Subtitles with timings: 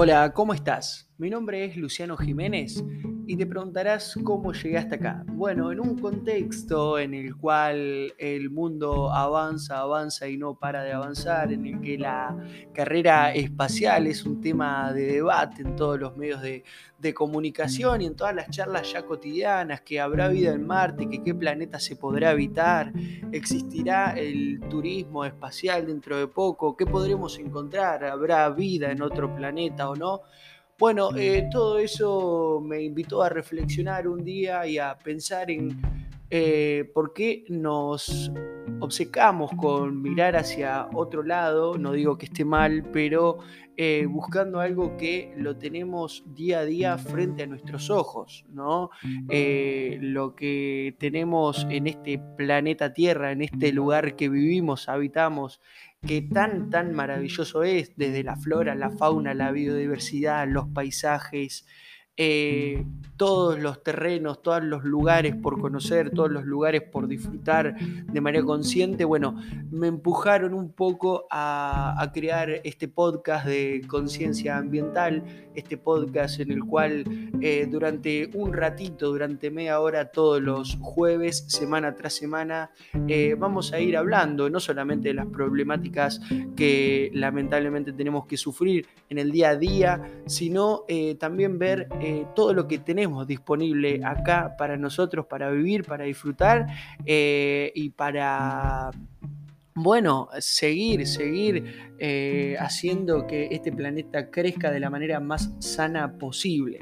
[0.00, 1.10] Hola, ¿cómo estás?
[1.18, 2.84] Mi nombre es Luciano Jiménez
[3.28, 5.22] y te preguntarás cómo llegué hasta acá.
[5.26, 10.92] Bueno, en un contexto en el cual el mundo avanza, avanza y no para de
[10.94, 12.34] avanzar, en el que la
[12.72, 16.64] carrera espacial es un tema de debate en todos los medios de,
[17.14, 21.34] comunicación y en todas las charlas ya cotidianas, que habrá vida en Marte, que qué
[21.34, 22.92] planeta se podrá habitar,
[23.30, 29.88] existirá el turismo espacial dentro de poco, qué podremos encontrar, habrá vida en otro planeta
[29.88, 30.22] o no.
[30.78, 35.97] Bueno, eh, todo eso me invitó a reflexionar un día y a pensar en
[36.30, 38.30] eh, por qué nos
[38.80, 43.38] obcecamos con mirar hacia otro lado, no digo que esté mal, pero
[43.76, 48.90] eh, buscando algo que lo tenemos día a día frente a nuestros ojos, ¿no?
[49.30, 55.60] lo que tenemos en este planeta Tierra, en este lugar que vivimos, habitamos,
[56.06, 61.66] que tan, tan maravilloso es, desde la flora, la fauna, la biodiversidad, los paisajes,
[62.20, 62.84] eh,
[63.18, 68.44] todos los terrenos, todos los lugares por conocer, todos los lugares por disfrutar de manera
[68.44, 69.36] consciente, bueno,
[69.72, 75.24] me empujaron un poco a, crear este podcast de conciencia ambiental,
[75.54, 77.04] este podcast en el cual
[77.40, 82.70] eh, durante un ratito, durante media hora, todos los jueves, semana tras semana,
[83.08, 86.20] eh, vamos a ir hablando no solamente de las problemáticas
[86.56, 90.84] que lamentablemente tenemos que sufrir en el día a día, sino
[91.18, 96.66] también ver eh, todo lo que tenemos disponible acá para nosotros, para vivir, para disfrutar
[97.04, 98.90] eh, y para
[99.74, 106.78] bueno, seguir, seguir eh, haciendo que este planeta crezca de la manera más sana posible.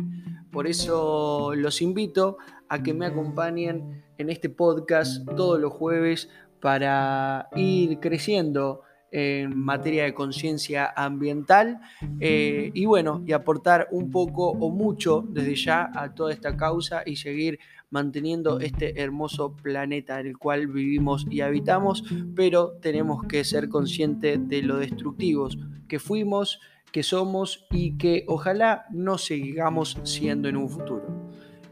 [0.53, 2.39] Por eso los invito
[2.69, 8.83] a que me acompañen en este podcast todos los jueves para ir creciendo
[9.17, 11.81] en materia de conciencia ambiental
[12.21, 17.03] eh, y bueno, y aportar un poco o mucho desde ya a toda esta causa
[17.07, 17.59] y seguir
[17.89, 22.05] manteniendo este hermoso planeta en el cual vivimos y habitamos,
[22.35, 25.57] pero tenemos que ser conscientes de lo destructivos
[25.89, 26.61] que fuimos,
[26.93, 31.07] que somos y que ojalá no sigamos siendo en un futuro.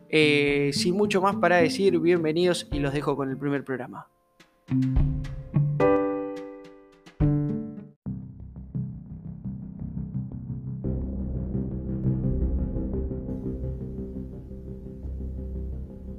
[0.08, 4.08] Eh, sin mucho más para decir, bienvenidos y los dejo con el primer programa.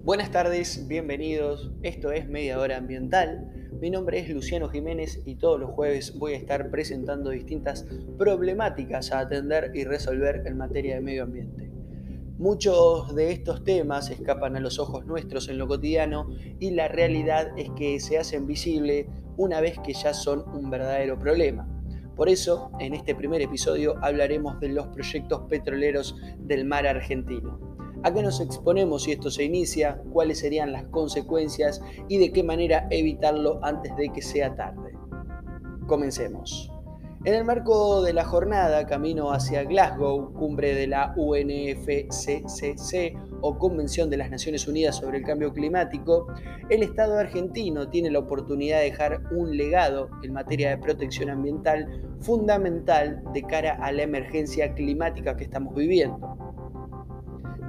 [0.06, 1.72] Buenas tardes, bienvenidos.
[1.82, 3.72] Esto es Media Hora Ambiental.
[3.82, 9.12] Mi nombre es Luciano Jiménez y todos los jueves voy a estar presentando distintas problemáticas
[9.12, 11.72] a atender y resolver en materia de medio ambiente.
[12.38, 16.30] Muchos de estos temas escapan a los ojos nuestros en lo cotidiano
[16.60, 19.08] y la realidad es que se hacen visibles
[19.38, 21.68] una vez que ya son un verdadero problema.
[22.16, 27.65] Por eso, en este primer episodio hablaremos de los proyectos petroleros del mar argentino.
[28.06, 30.00] ¿A qué nos exponemos si esto se inicia?
[30.14, 31.82] ¿Cuáles serían las consecuencias?
[32.08, 34.92] ¿Y de qué manera evitarlo antes de que sea tarde?
[35.88, 36.72] Comencemos.
[37.24, 44.12] En el marco de la jornada Camino hacia Glasgow, cumbre de la UNFCCC o Convención
[44.12, 46.28] de las Naciones Unidas sobre el Cambio Climático,
[46.70, 52.04] el Estado argentino tiene la oportunidad de dejar un legado en materia de protección ambiental
[52.22, 56.45] fundamental de cara a la emergencia climática que estamos viviendo.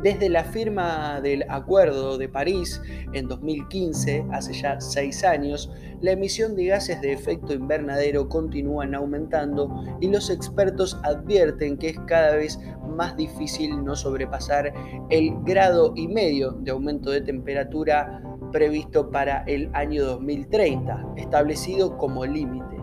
[0.03, 2.81] Desde la firma del Acuerdo de París
[3.13, 9.83] en 2015, hace ya seis años, la emisión de gases de efecto invernadero continúan aumentando
[10.01, 14.73] y los expertos advierten que es cada vez más difícil no sobrepasar
[15.09, 22.25] el grado y medio de aumento de temperatura previsto para el año 2030, establecido como
[22.27, 22.76] límite.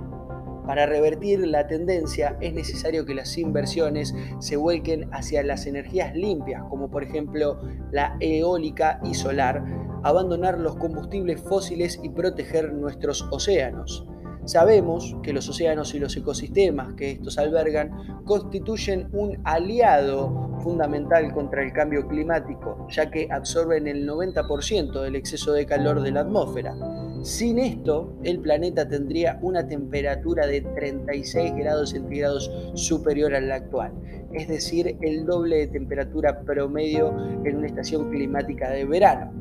[0.66, 6.64] Para revertir la tendencia es necesario que las inversiones se vuelquen hacia las energías limpias,
[6.70, 7.60] como por ejemplo
[7.92, 9.64] la eólica y solar,
[10.04, 14.08] abandonar los combustibles fósiles y proteger nuestros océanos.
[14.46, 21.64] Sabemos que los océanos y los ecosistemas que estos albergan constituyen un aliado fundamental contra
[21.64, 26.76] el cambio climático, ya que absorben el 90% del exceso de calor de la atmósfera.
[27.24, 33.94] Sin esto, el planeta tendría una temperatura de 36 grados centígrados superior a la actual,
[34.34, 37.16] es decir, el doble de temperatura promedio
[37.46, 39.32] en una estación climática de verano.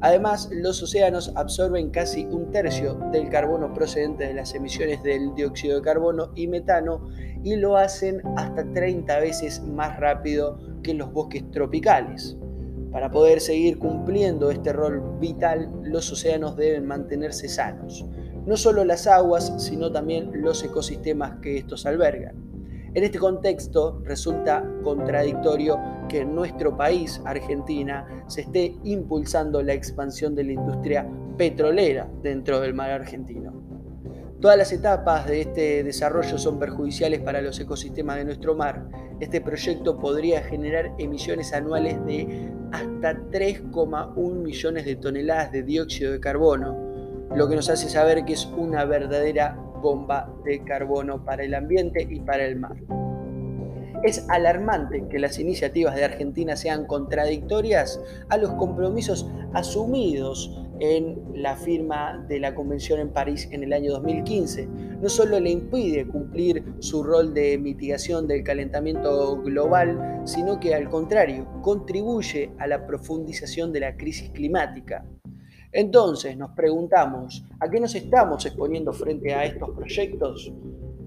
[0.00, 5.76] Además, los océanos absorben casi un tercio del carbono procedente de las emisiones del dióxido
[5.76, 7.08] de carbono y metano
[7.44, 12.36] y lo hacen hasta 30 veces más rápido que los bosques tropicales.
[12.98, 18.04] Para poder seguir cumpliendo este rol vital, los océanos deben mantenerse sanos.
[18.44, 22.34] No solo las aguas, sino también los ecosistemas que estos albergan.
[22.94, 25.78] En este contexto resulta contradictorio
[26.08, 32.58] que en nuestro país, Argentina, se esté impulsando la expansión de la industria petrolera dentro
[32.58, 33.67] del mar argentino.
[34.40, 38.88] Todas las etapas de este desarrollo son perjudiciales para los ecosistemas de nuestro mar.
[39.18, 46.20] Este proyecto podría generar emisiones anuales de hasta 3,1 millones de toneladas de dióxido de
[46.20, 46.76] carbono,
[47.34, 52.06] lo que nos hace saber que es una verdadera bomba de carbono para el ambiente
[52.08, 52.76] y para el mar.
[54.04, 61.56] Es alarmante que las iniciativas de Argentina sean contradictorias a los compromisos asumidos en la
[61.56, 64.66] firma de la Convención en París en el año 2015.
[65.00, 70.88] No solo le impide cumplir su rol de mitigación del calentamiento global, sino que al
[70.88, 75.04] contrario, contribuye a la profundización de la crisis climática.
[75.72, 80.52] Entonces nos preguntamos, ¿a qué nos estamos exponiendo frente a estos proyectos?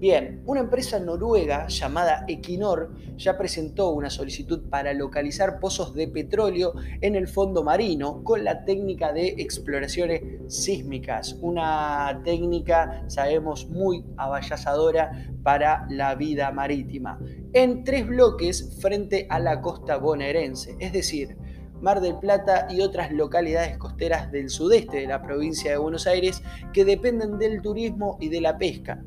[0.02, 6.74] Bien, una empresa noruega llamada Equinor ya presentó una solicitud para localizar pozos de petróleo
[7.00, 15.28] en el fondo marino con la técnica de exploraciones sísmicas, una técnica, sabemos, muy avallazadora
[15.44, 17.20] para la vida marítima,
[17.52, 21.36] en tres bloques frente a la costa bonaerense, es decir,
[21.80, 26.42] Mar del Plata y otras localidades costeras del sudeste de la provincia de Buenos Aires
[26.72, 29.00] que dependen del turismo y de la pesca.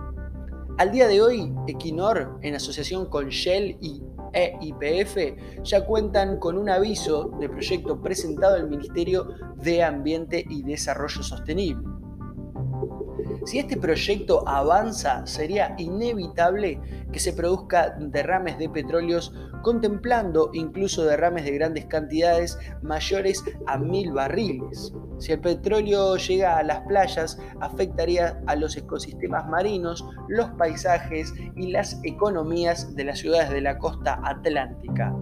[0.77, 6.69] Al día de hoy, Equinor, en asociación con Shell y EIPF, ya cuentan con un
[6.69, 9.25] aviso de proyecto presentado al Ministerio
[9.55, 11.94] de Ambiente y Desarrollo Sostenible.
[13.45, 16.79] Si este proyecto avanza, sería inevitable
[17.11, 24.11] que se produzcan derrames de petróleos, contemplando incluso derrames de grandes cantidades mayores a mil
[24.11, 24.93] barriles.
[25.17, 31.71] Si el petróleo llega a las playas, afectaría a los ecosistemas marinos, los paisajes y
[31.71, 35.15] las economías de las ciudades de la costa atlántica.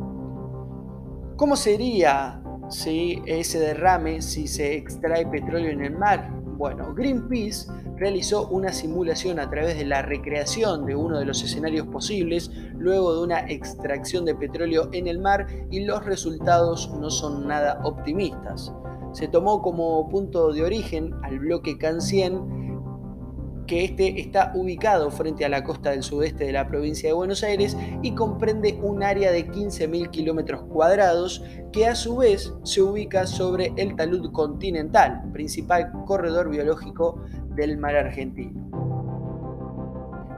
[1.35, 6.42] ¿Cómo sería si ese derrame si se extrae petróleo en el mar?
[6.63, 11.87] Bueno, Greenpeace realizó una simulación a través de la recreación de uno de los escenarios
[11.87, 17.49] posibles luego de una extracción de petróleo en el mar y los resultados no son
[17.49, 18.71] nada optimistas.
[19.11, 22.62] Se tomó como punto de origen al bloque Cancien
[23.65, 27.43] que este está ubicado frente a la costa del sudeste de la provincia de Buenos
[27.43, 33.25] Aires y comprende un área de 15.000 kilómetros cuadrados que a su vez se ubica
[33.25, 37.23] sobre el talud continental, principal corredor biológico
[37.55, 38.63] del mar argentino.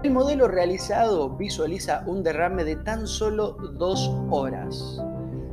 [0.03, 5.01] El modelo realizado visualiza un derrame de tan solo dos horas,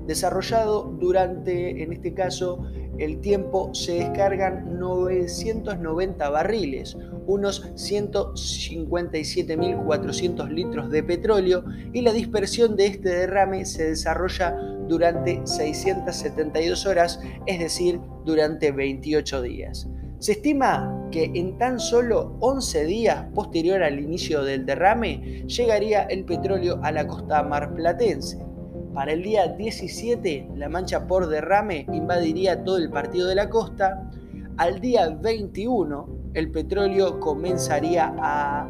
[0.07, 2.63] desarrollado durante, en este caso,
[3.05, 6.97] el tiempo se descargan 990 barriles,
[7.27, 14.55] unos 157.400 litros de petróleo y la dispersión de este derrame se desarrolla
[14.89, 19.89] durante 672 horas, es decir, durante 28 días.
[20.19, 26.25] Se estima que en tan solo 11 días posterior al inicio del derrame llegaría el
[26.25, 28.52] petróleo a la costa marplatense.
[28.95, 34.11] Para el día 17, la mancha por derrame invadiría todo el partido de la costa.
[34.59, 38.69] Al día 21, el petróleo comenzaría a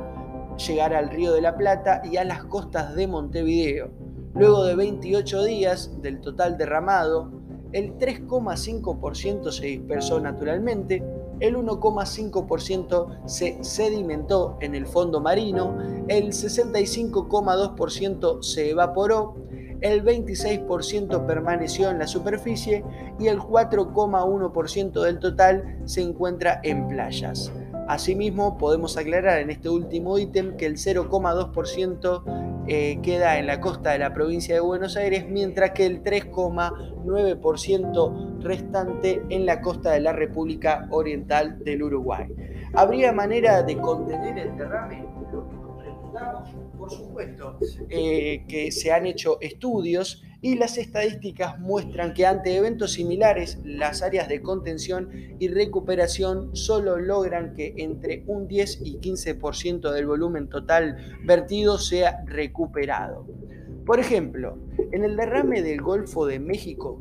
[0.57, 3.91] llegar al río de la Plata y a las costas de Montevideo.
[4.35, 7.33] Luego de 28 días del total derramado,
[7.73, 11.03] el 3,5% se dispersó naturalmente,
[11.41, 15.77] el 1,5% se sedimentó en el fondo marino,
[16.07, 19.42] el 65,2% se evaporó
[19.83, 22.85] el 26% permaneció en la superficie
[23.19, 27.53] y el 4,1% del total se encuentra en playas.
[27.89, 33.91] Asimismo, podemos aclarar en este último ítem que el 0,2% eh, queda en la costa
[33.91, 39.99] de la provincia de Buenos Aires, mientras que el 3,9% restante en la costa de
[40.01, 42.29] la República Oriental del Uruguay.
[42.73, 45.05] ¿Habría manera de contener el derrame?
[46.77, 52.93] Por supuesto, eh, que se han hecho estudios y las estadísticas muestran que ante eventos
[52.93, 59.93] similares las áreas de contención y recuperación solo logran que entre un 10 y 15%
[59.93, 63.27] del volumen total vertido sea recuperado.
[63.87, 64.59] Por ejemplo,
[64.91, 66.99] en el derrame del Golfo de México,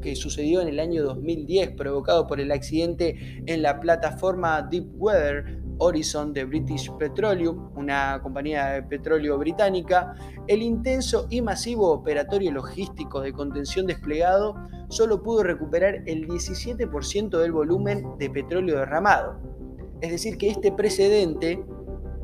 [0.00, 6.32] que sucedió en el año 2010 provocado por el accidente en la plataforma Deepwater Horizon
[6.32, 10.14] de British Petroleum, una compañía de petróleo británica,
[10.46, 14.54] el intenso y masivo operatorio logístico de contención desplegado
[14.88, 19.40] solo pudo recuperar el 17% del volumen de petróleo derramado.
[20.00, 21.64] Es decir, que este precedente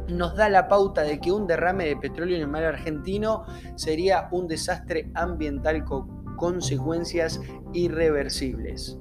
[0.08, 3.44] nos da la pauta de que un derrame de petróleo en el mar argentino
[3.76, 7.40] sería un desastre ambiental con consecuencias
[7.72, 8.98] irreversibles.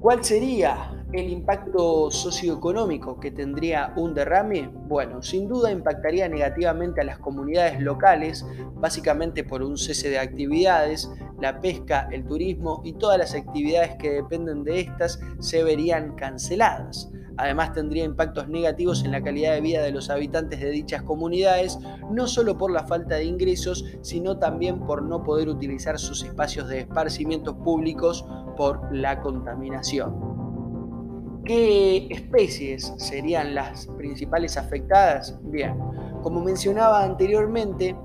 [0.00, 4.70] ¿Cuál sería el impacto socioeconómico que tendría un derrame?
[4.88, 11.10] Bueno, sin duda impactaría negativamente a las comunidades locales, básicamente por un cese de actividades,
[11.38, 17.10] la pesca, el turismo y todas las actividades que dependen de estas se verían canceladas.
[17.40, 21.78] Además tendría impactos negativos en la calidad de vida de los habitantes de dichas comunidades,
[22.10, 26.68] no solo por la falta de ingresos, sino también por no poder utilizar sus espacios
[26.68, 28.26] de esparcimientos públicos
[28.58, 31.40] por la contaminación.
[31.46, 35.38] ¿Qué especies serían las principales afectadas?
[35.44, 35.74] Bien,
[36.22, 37.96] como mencionaba anteriormente,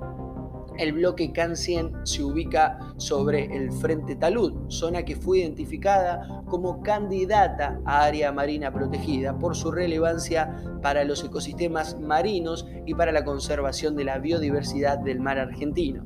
[0.77, 6.82] el bloque CAN 100 se ubica sobre el Frente Talud, zona que fue identificada como
[6.82, 13.24] candidata a área marina protegida por su relevancia para los ecosistemas marinos y para la
[13.24, 16.03] conservación de la biodiversidad del mar argentino.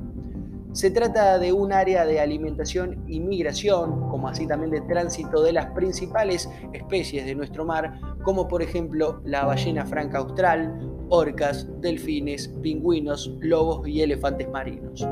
[0.72, 5.52] Se trata de un área de alimentación y migración, como así también de tránsito de
[5.52, 12.48] las principales especies de nuestro mar, como por ejemplo la ballena franca austral, orcas, delfines,
[12.62, 15.08] pingüinos, lobos y elefantes marinos.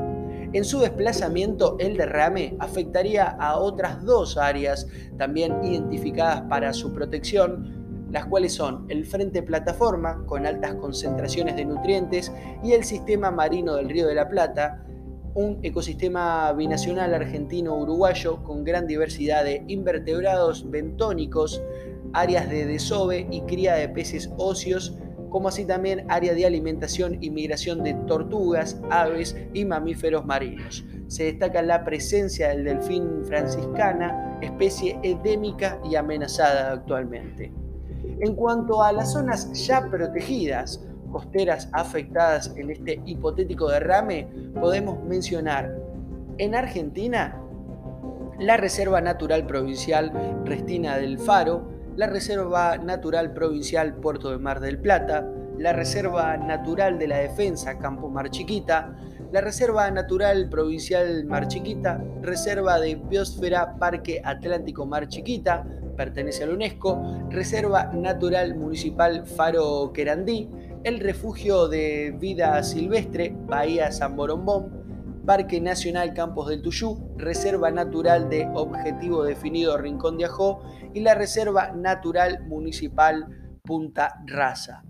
[0.52, 4.86] En su desplazamiento, el derrame afectaría a otras dos áreas
[5.18, 11.66] también identificadas para su protección, las cuales son el frente plataforma, con altas concentraciones de
[11.66, 12.32] nutrientes,
[12.64, 14.86] y el sistema marino del Río de la Plata,
[15.34, 21.62] un ecosistema binacional argentino-uruguayo con gran diversidad de invertebrados bentónicos,
[22.14, 24.96] áreas de desove y cría de peces óseos,
[25.30, 30.84] como así también área de alimentación y migración de tortugas, aves y mamíferos marinos.
[31.08, 37.52] Se destaca la presencia del delfín franciscana, especie endémica y amenazada actualmente.
[38.20, 44.28] En cuanto a las zonas ya protegidas, costeras afectadas en este hipotético derrame,
[44.60, 45.74] podemos mencionar
[46.38, 47.40] en Argentina
[48.38, 50.12] la Reserva Natural Provincial
[50.44, 55.28] Restina del Faro, la Reserva Natural Provincial Puerto de Mar del Plata,
[55.58, 58.94] la Reserva Natural de la Defensa Campo Mar Chiquita,
[59.32, 66.46] la Reserva Natural Provincial Mar Chiquita, Reserva de Biosfera Parque Atlántico Mar Chiquita, pertenece a
[66.46, 70.48] la UNESCO, Reserva Natural Municipal Faro Querandí,
[70.84, 74.77] el Refugio de Vida Silvestre Bahía San Borombón,
[75.28, 80.62] Parque Nacional Campos del Tuyú, Reserva Natural de Objetivo Definido Rincón de Ajó
[80.94, 83.26] y la Reserva Natural Municipal
[83.62, 84.84] Punta Raza.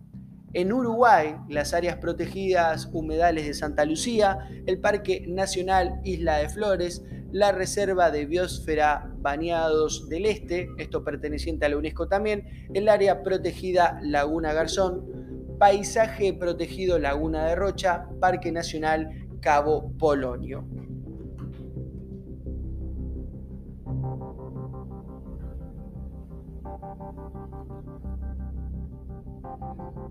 [0.52, 7.02] En Uruguay, las áreas protegidas humedales de Santa Lucía, el Parque Nacional Isla de Flores,
[7.33, 13.25] la Reserva de Biosfera Bañados del Este, esto perteneciente a la UNESCO también, el área
[13.25, 20.68] protegida Laguna Garzón, Paisaje Protegido Laguna de Rocha, Parque Nacional Cabo Polonio.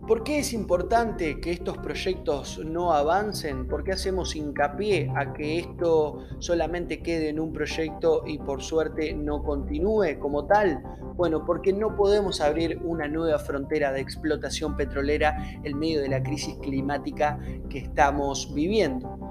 [0.08, 3.68] ¿Por qué es importante que estos proyectos no avancen?
[3.68, 9.14] ¿Por qué hacemos hincapié a que esto solamente quede en un proyecto y por suerte
[9.14, 10.82] no continúe como tal?
[11.18, 16.24] Bueno, porque no podemos abrir una nueva frontera de explotación petrolera en medio de la
[16.24, 17.38] crisis climática
[17.70, 19.27] que estamos viviendo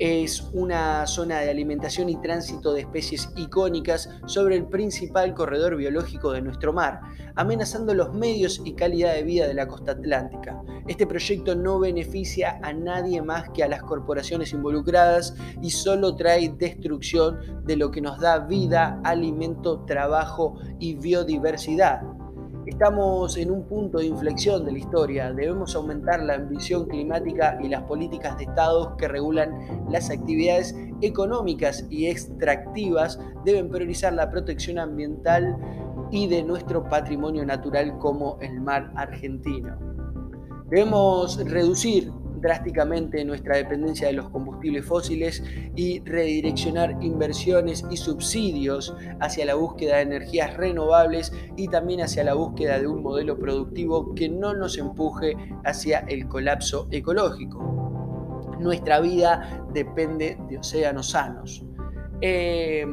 [0.00, 6.32] es una zona de alimentación y tránsito de especies icónicas sobre el principal corredor biológico
[6.32, 7.00] de nuestro mar,
[7.36, 10.58] amenazando los medios y calidad de vida de la costa atlántica.
[10.88, 16.48] Este proyecto no beneficia a nadie más que a las corporaciones involucradas y solo trae
[16.56, 22.00] destrucción de lo que nos da vida, alimento, trabajo y biodiversidad.
[22.70, 25.32] Estamos en un punto de inflexión de la historia.
[25.32, 29.52] Debemos aumentar la ambición climática y las políticas de estados que regulan
[29.90, 35.58] las actividades económicas y extractivas deben priorizar la protección ambiental
[36.12, 39.76] y de nuestro patrimonio natural como el mar argentino.
[40.70, 45.42] Debemos reducir drásticamente nuestra dependencia de los combustibles fósiles
[45.76, 52.34] y redireccionar inversiones y subsidios hacia la búsqueda de energías renovables y también hacia la
[52.34, 57.58] búsqueda de un modelo productivo que no nos empuje hacia el colapso ecológico.
[58.58, 61.64] Nuestra vida depende de océanos sanos.
[62.22, 62.86] Eh,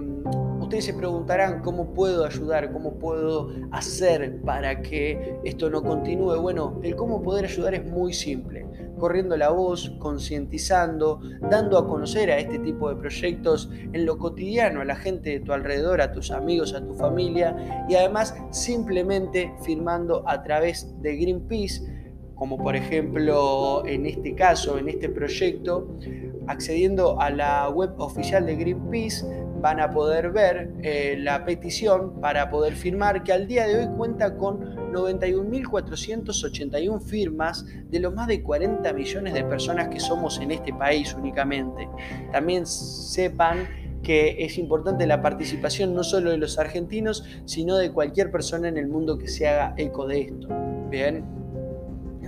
[0.62, 6.40] ustedes se preguntarán cómo puedo ayudar, cómo puedo hacer para que esto no continúe.
[6.42, 8.66] Bueno, el cómo poder ayudar es muy simple
[8.98, 14.82] corriendo la voz, concientizando, dando a conocer a este tipo de proyectos en lo cotidiano
[14.82, 19.54] a la gente de tu alrededor, a tus amigos, a tu familia y además simplemente
[19.64, 21.98] firmando a través de Greenpeace
[22.38, 25.98] como por ejemplo en este caso, en este proyecto,
[26.46, 29.26] accediendo a la web oficial de Greenpeace,
[29.68, 33.90] van a poder ver eh, la petición para poder firmar, que al día de hoy
[33.98, 40.52] cuenta con 91.481 firmas de los más de 40 millones de personas que somos en
[40.52, 41.90] este país únicamente.
[42.32, 43.68] También sepan
[44.02, 48.78] que es importante la participación no solo de los argentinos, sino de cualquier persona en
[48.78, 50.48] el mundo que se haga eco de esto.
[50.90, 51.26] Bien,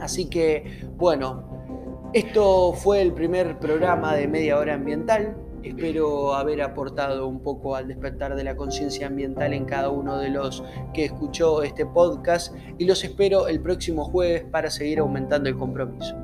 [0.02, 1.48] así que bueno,
[2.12, 5.38] esto fue el primer programa de media hora ambiental.
[5.64, 10.30] Espero haber aportado un poco al despertar de la conciencia ambiental en cada uno de
[10.30, 10.64] los
[10.94, 16.16] que escuchó este podcast y los espero el próximo jueves para seguir aumentando el compromiso.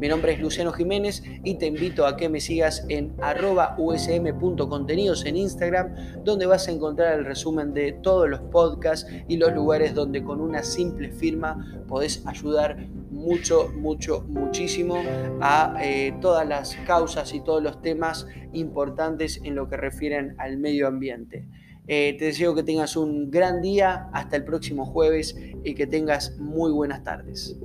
[0.00, 5.24] Mi nombre es Luciano Jiménez y te invito a que me sigas en arroba usm.contenidos
[5.24, 9.94] en Instagram, donde vas a encontrar el resumen de todos los podcasts y los lugares
[9.94, 12.76] donde con una simple firma podés ayudar
[13.24, 15.02] mucho, mucho, muchísimo
[15.40, 20.58] a eh, todas las causas y todos los temas importantes en lo que refieren al
[20.58, 21.46] medio ambiente.
[21.86, 26.38] Eh, te deseo que tengas un gran día, hasta el próximo jueves y que tengas
[26.38, 27.56] muy buenas tardes.